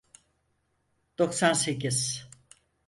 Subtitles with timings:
[1.17, 2.29] Doksan sekiz.